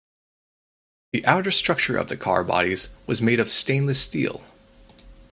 [1.13, 4.43] The outer structure of the car bodies was made of stainless steel.